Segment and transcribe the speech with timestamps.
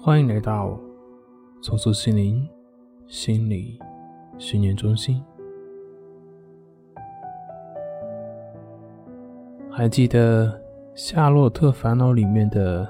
[0.00, 0.78] 欢迎来到
[1.60, 2.48] 重塑心灵
[3.08, 3.76] 心理
[4.38, 5.20] 训练中心。
[9.68, 10.46] 还记得
[10.94, 12.88] 《夏洛特烦恼》里面的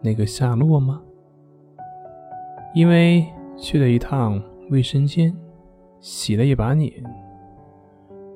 [0.00, 1.02] 那个夏洛吗？
[2.72, 5.36] 因为去了一趟卫生间，
[5.98, 6.92] 洗了一把脸，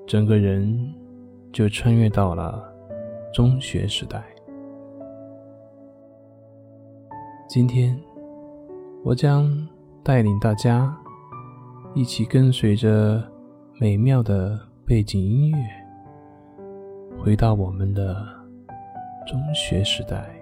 [0.09, 0.93] 整个人
[1.53, 2.63] 就穿越到了
[3.33, 4.25] 中学时代。
[7.55, 7.95] 今天，
[9.05, 9.47] 我将
[10.03, 10.91] 带领大家
[11.93, 13.23] 一起跟随着
[13.79, 15.59] 美妙的背景音乐，
[17.23, 18.27] 回到我们的
[19.27, 20.35] 中学时代，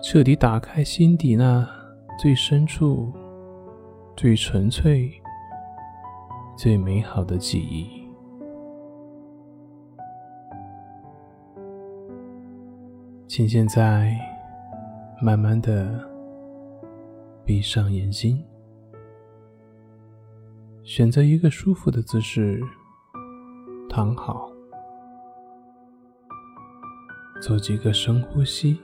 [0.00, 1.68] 彻底打开心底那
[2.16, 3.12] 最深处、
[4.16, 5.10] 最纯粹、
[6.56, 8.06] 最美好的记忆。
[13.26, 14.16] 请现在。
[15.18, 15.98] 慢慢的
[17.44, 18.44] 闭上眼睛，
[20.84, 22.62] 选择一个舒服的姿势
[23.88, 24.52] 躺好，
[27.40, 28.78] 做几个深呼吸，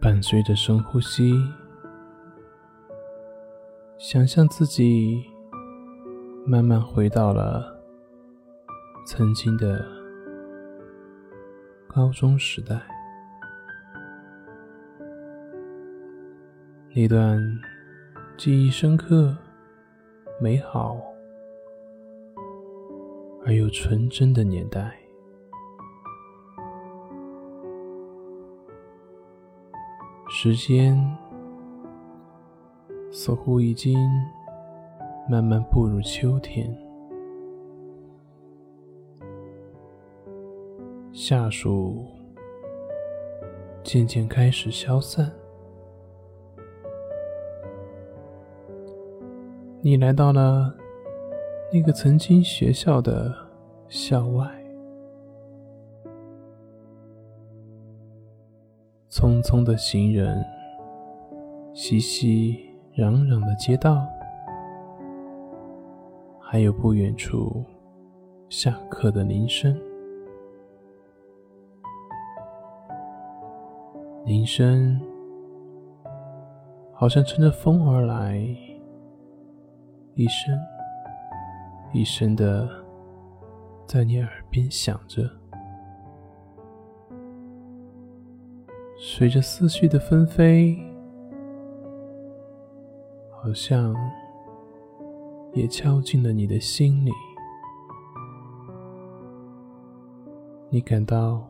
[0.00, 1.34] 伴随着深呼吸，
[3.98, 5.24] 想象自己
[6.46, 7.82] 慢慢回到了
[9.04, 9.99] 曾经的。
[11.92, 12.80] 高中时代，
[16.94, 17.36] 那段
[18.38, 19.36] 记忆深刻、
[20.40, 20.96] 美好
[23.44, 24.96] 而又纯真的年代，
[30.28, 30.96] 时间
[33.10, 33.98] 似乎已经
[35.28, 36.89] 慢慢步入秋天。
[41.22, 42.06] 夏暑
[43.84, 45.30] 渐渐开始消散，
[49.82, 50.74] 你来到了
[51.70, 53.30] 那个曾经学校的
[53.86, 54.50] 校外，
[59.10, 60.42] 匆匆的行人，
[61.74, 62.56] 熙熙
[62.96, 64.06] 攘攘的街道，
[66.40, 67.62] 还有不远处
[68.48, 69.78] 下课的铃声。
[74.26, 75.00] 铃声
[76.92, 78.36] 好像乘着风而来，
[80.14, 80.56] 一声
[81.92, 82.68] 一声的
[83.86, 85.28] 在你耳边响着，
[88.98, 90.78] 随着思绪的纷飞，
[93.30, 93.96] 好像
[95.54, 97.10] 也敲进了你的心里，
[100.68, 101.49] 你感到。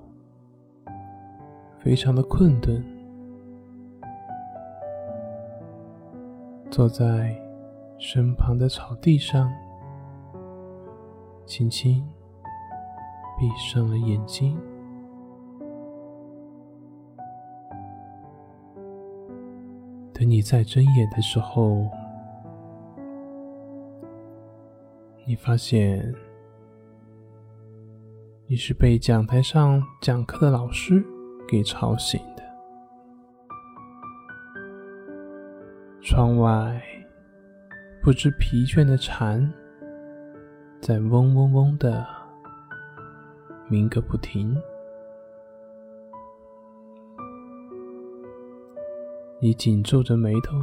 [1.82, 2.84] 非常的困顿，
[6.70, 7.34] 坐在
[7.98, 9.50] 身旁的草地上，
[11.46, 12.06] 轻轻
[13.38, 14.60] 闭上了眼睛。
[20.12, 21.88] 等你再睁眼的时候，
[25.24, 26.14] 你发现
[28.46, 31.02] 你是被讲台上讲课的老师。
[31.50, 32.42] 给吵醒的。
[36.00, 36.80] 窗外
[38.00, 39.52] 不知疲倦的蝉
[40.80, 42.06] 在嗡嗡嗡的
[43.68, 44.56] 鸣个不停。
[49.40, 50.56] 你紧皱着眉头，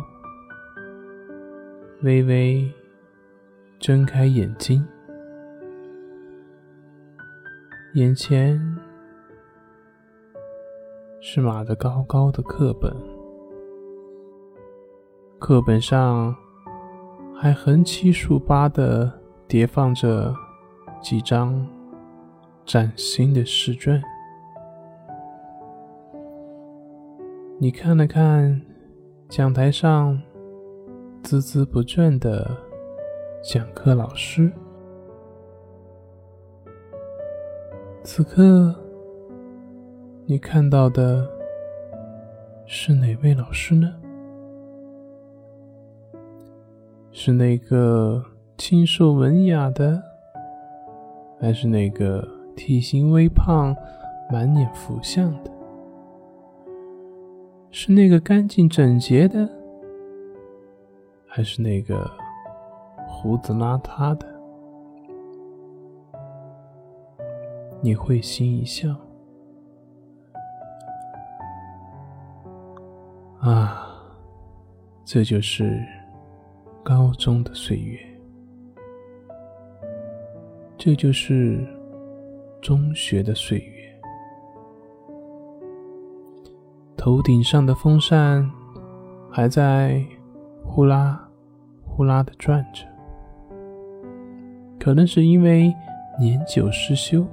[2.03, 2.71] 微微
[3.79, 4.87] 睁开眼睛，
[7.95, 8.76] 眼前。
[11.29, 12.89] 是码的高高的课本，
[15.37, 16.33] 课本上
[17.35, 19.11] 还横七竖八的
[19.45, 20.33] 叠放着
[21.01, 21.67] 几张
[22.65, 24.01] 崭新的试卷。
[27.59, 28.61] 你看了看
[29.27, 30.17] 讲台上
[31.23, 32.49] 孜孜不倦的
[33.43, 34.49] 讲课老师，
[38.01, 38.73] 此刻。
[40.29, 41.25] 你看到的
[42.65, 43.95] 是哪位老师呢？
[47.13, 48.21] 是那个
[48.57, 50.03] 清瘦文雅的，
[51.39, 52.27] 还是那个
[52.57, 53.73] 体型微胖、
[54.29, 55.51] 满脸福相的？
[57.71, 59.49] 是那个干净整洁的，
[61.25, 62.05] 还是那个
[63.07, 64.27] 胡子邋遢的？
[67.79, 68.93] 你会心一笑。
[75.09, 75.81] 这就是
[76.83, 77.97] 高中的岁月，
[80.77, 81.65] 这就是
[82.61, 83.99] 中学的岁月。
[86.97, 88.51] 头顶上的风扇
[89.31, 90.05] 还在
[90.65, 91.25] 呼啦
[91.85, 92.85] 呼啦的转着，
[94.77, 95.73] 可能是因为
[96.19, 97.25] 年久失修，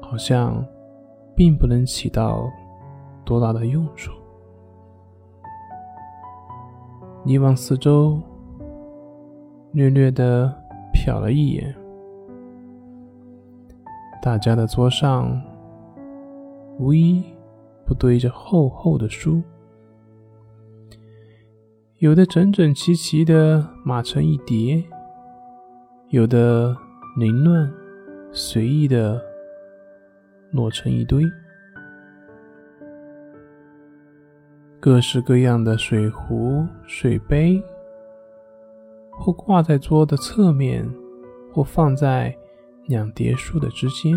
[0.00, 0.64] 好像
[1.36, 2.50] 并不能起到
[3.22, 4.17] 多大的用处。
[7.28, 8.18] 你往四周
[9.72, 10.50] 略略的
[10.94, 11.76] 瞟了一眼，
[14.22, 15.38] 大家的桌上
[16.78, 17.22] 无一
[17.84, 19.42] 不堆着厚厚的书，
[21.98, 24.82] 有的整整齐齐的码成一叠，
[26.08, 26.74] 有的
[27.18, 27.70] 凌乱
[28.32, 29.20] 随意的
[30.50, 31.22] 摞成一堆。
[34.80, 37.60] 各式各样的水壶、水杯，
[39.10, 40.88] 或挂在桌的侧面，
[41.52, 42.32] 或放在
[42.86, 44.14] 两叠书的之间。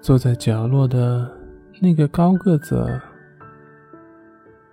[0.00, 1.28] 坐在角落的
[1.80, 3.00] 那个高个子，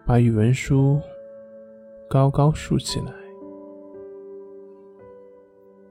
[0.06, 1.02] 把语文书
[2.08, 3.12] 高高竖起来，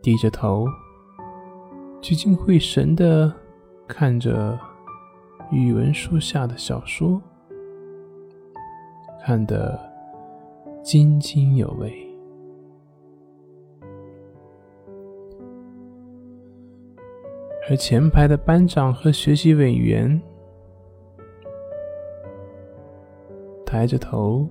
[0.01, 0.69] 低着头，
[2.01, 3.33] 聚精会神的
[3.89, 4.57] 看着。
[5.51, 7.21] 语文书下的小说，
[9.23, 9.81] 看得
[10.83, 11.91] 津津有味。
[17.71, 20.21] 而前排的班长和学习委员
[23.65, 24.47] 抬着头，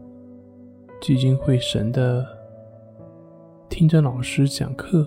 [1.00, 2.26] 聚精会神的
[3.70, 5.06] 听着老师讲课。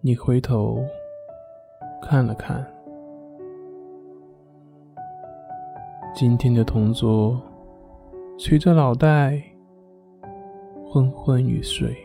[0.00, 0.84] 你回头。
[2.02, 2.66] 看了看，
[6.14, 7.40] 今天的同桌
[8.38, 9.42] 垂着脑袋，
[10.86, 11.96] 昏昏欲睡，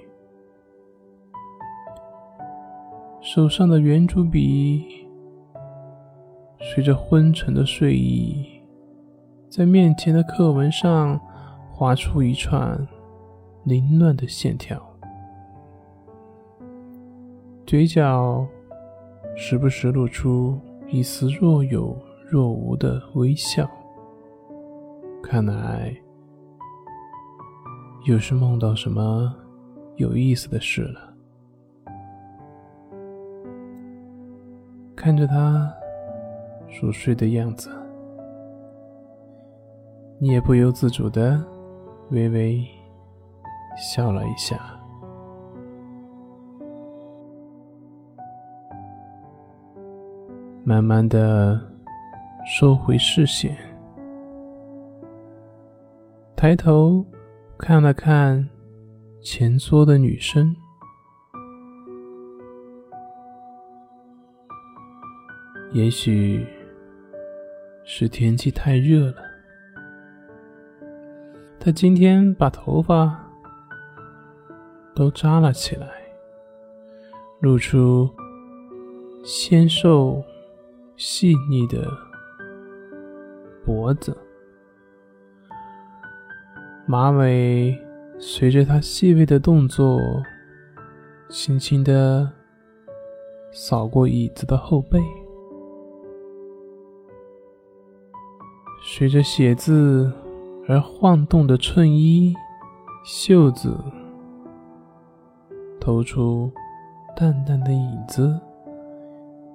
[3.19, 4.85] 手上的圆珠笔
[6.59, 8.45] 随着昏沉的睡意，
[9.49, 11.19] 在面前的课文上
[11.73, 12.87] 划出一串
[13.65, 14.81] 凌乱的线条，
[17.65, 18.47] 嘴角。
[19.39, 21.95] 时不时露出一丝若有
[22.27, 23.69] 若无的微笑，
[25.21, 25.95] 看来
[28.07, 29.31] 又是梦到什么
[29.97, 31.13] 有意思的事了。
[34.95, 35.71] 看着他
[36.67, 37.69] 熟睡的样子，
[40.19, 41.41] 你也不由自主的
[42.09, 42.65] 微微
[43.77, 44.76] 笑了一下。
[50.67, 51.57] 慢慢的
[52.45, 53.57] 收回视线，
[56.35, 57.05] 抬头
[57.57, 58.45] 看了看
[59.21, 60.53] 前桌的女生，
[65.71, 66.45] 也许
[67.85, 69.23] 是天气太热了，
[71.61, 73.17] 她今天把头发
[74.93, 75.87] 都扎了起来，
[77.39, 78.09] 露出
[79.23, 80.21] 纤瘦。
[80.97, 81.87] 细腻的
[83.63, 84.17] 脖子，
[86.87, 87.79] 马尾
[88.17, 89.99] 随着他细微的动作，
[91.29, 92.27] 轻轻的
[93.51, 94.99] 扫过椅子的后背，
[98.83, 100.11] 随着写字
[100.67, 102.33] 而晃动的衬衣
[103.05, 103.77] 袖子，
[105.79, 106.51] 透出
[107.15, 108.35] 淡淡的影子，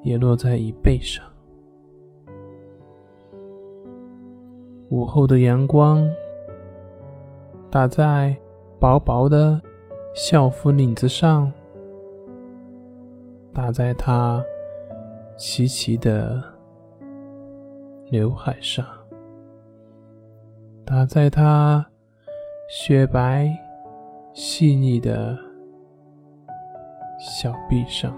[0.05, 1.32] 也落在椅背上。
[4.93, 6.07] 午后的阳光
[7.71, 8.37] 打在
[8.79, 9.59] 薄薄的
[10.15, 11.51] 校服领子上，
[13.55, 14.45] 打在她
[15.39, 16.43] 齐齐的
[18.11, 18.85] 刘海上，
[20.85, 21.87] 打在她
[22.69, 23.49] 雪白
[24.35, 25.39] 细腻的
[27.19, 28.15] 小臂上，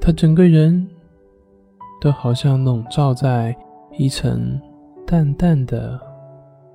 [0.00, 0.88] 她整个人。
[2.02, 3.56] 都好像笼罩在
[3.92, 4.60] 一层
[5.06, 5.96] 淡淡的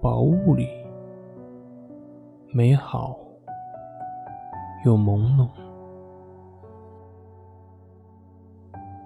[0.02, 0.70] 薄雾里，
[2.54, 3.20] 美好
[4.86, 5.46] 又朦胧。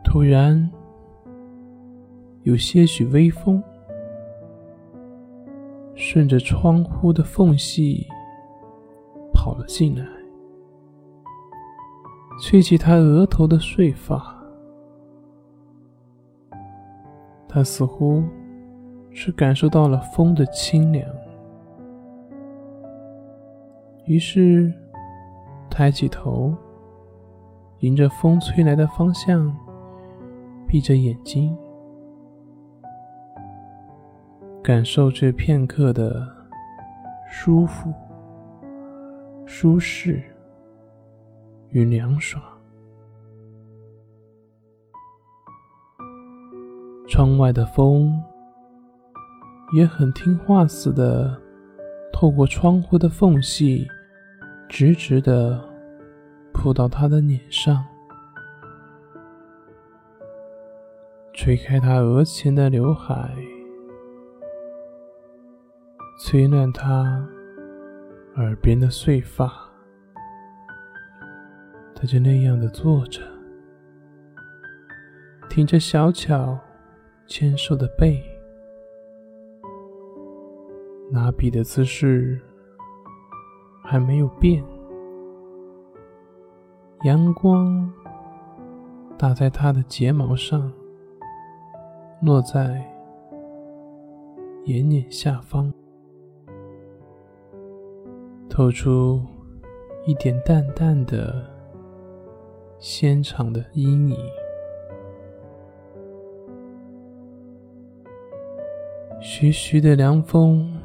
[0.03, 0.69] 突然，
[2.43, 3.63] 有些许微风
[5.95, 8.05] 顺着窗户的缝隙
[9.33, 10.05] 跑了进来，
[12.43, 14.30] 吹起他额头的碎发。
[17.53, 18.24] 他似乎
[19.12, 21.05] 是感受到了风的清凉，
[24.05, 24.74] 于是
[25.70, 26.55] 抬起头，
[27.79, 29.53] 迎着风吹来的方向，
[30.65, 31.53] 闭着眼睛，
[34.63, 36.25] 感受这片刻的
[37.29, 37.93] 舒服、
[39.46, 40.24] 舒适
[41.72, 42.41] 与凉爽。
[47.11, 48.23] 窗外的风
[49.73, 51.37] 也很听话似的，
[52.13, 53.85] 透过窗户的缝隙，
[54.69, 55.61] 直直的
[56.53, 57.83] 扑到他的脸上，
[61.33, 63.35] 吹开他额前的刘海，
[66.17, 67.27] 吹乱他
[68.37, 69.51] 耳边的碎发。
[71.93, 73.21] 他就那样的坐着，
[75.49, 76.57] 挺着小巧。
[77.31, 78.21] 纤瘦的背，
[81.09, 82.38] 拿笔的姿势
[83.81, 84.61] 还没有变。
[87.05, 87.89] 阳光
[89.17, 90.69] 打在他的睫毛上，
[92.21, 92.85] 落在
[94.65, 95.71] 眼睑下方，
[98.50, 99.21] 透出
[100.05, 101.50] 一点淡淡的
[102.77, 104.40] 纤长的阴影。
[109.23, 110.81] 徐徐的凉风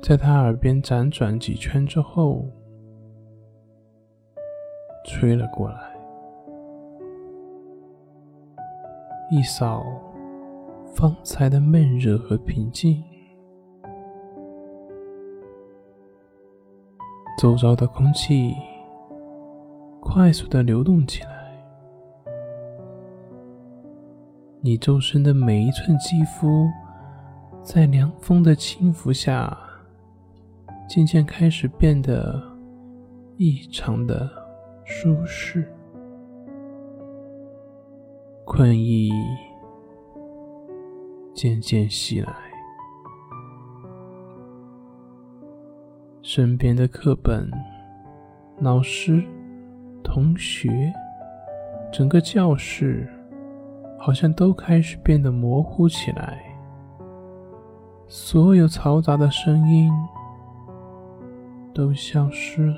[0.00, 2.44] 在他耳边辗转几圈之后，
[5.04, 5.92] 吹了过来，
[9.28, 9.84] 一扫
[10.94, 13.02] 方才的闷热和平静。
[17.40, 18.54] 周遭的空气
[20.00, 21.52] 快速的流动起来，
[24.60, 26.68] 你周身的每一寸肌肤。
[27.72, 29.56] 在凉风的轻拂下，
[30.88, 32.42] 渐渐开始变得
[33.36, 34.28] 异常的
[34.84, 35.64] 舒适。
[38.44, 39.12] 困意
[41.32, 42.34] 渐渐袭来，
[46.22, 47.48] 身边的课本、
[48.58, 49.24] 老师、
[50.02, 50.92] 同学，
[51.92, 53.08] 整个教室
[53.96, 56.49] 好像都开始变得模糊起来。
[58.12, 59.88] 所有嘈杂的声音
[61.72, 62.76] 都消失了，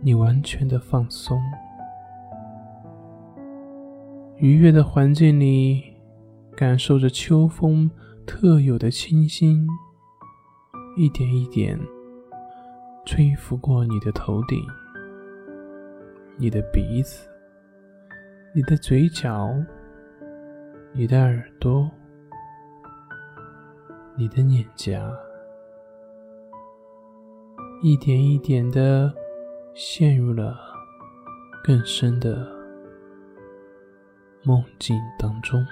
[0.00, 1.38] 你完全的放松。
[4.38, 5.94] 愉悦的环境里，
[6.56, 7.90] 感受着秋风
[8.24, 9.68] 特有的清新，
[10.96, 11.78] 一点一点
[13.04, 14.58] 吹拂过你的头顶、
[16.38, 17.28] 你的鼻子、
[18.54, 19.54] 你的嘴角。
[20.96, 21.90] 你的耳朵，
[24.16, 25.12] 你的脸颊，
[27.82, 29.12] 一点一点的
[29.74, 30.56] 陷入了
[31.64, 32.48] 更深的
[34.44, 35.66] 梦境当中。